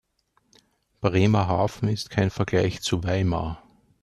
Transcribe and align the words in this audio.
Bremerhaven 0.99 1.87
ist 1.87 2.09
kein 2.09 2.31
Vergleich 2.31 2.81
zu 2.81 3.03
Weimar 3.03 3.61